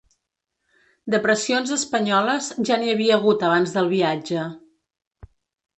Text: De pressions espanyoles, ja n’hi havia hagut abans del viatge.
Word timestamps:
De 1.15 1.19
pressions 1.25 1.73
espanyoles, 1.75 2.49
ja 2.71 2.79
n’hi 2.81 2.91
havia 2.95 3.19
hagut 3.21 3.47
abans 3.51 3.79
del 3.79 3.95
viatge. 3.97 4.49